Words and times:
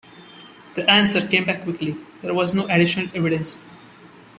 The 0.73 0.89
answer 0.89 1.21
came 1.27 1.45
back 1.45 1.61
quickly: 1.61 1.95
There 2.23 2.33
was 2.33 2.55
no 2.55 2.65
additional 2.67 3.11
evidence. 3.13 3.63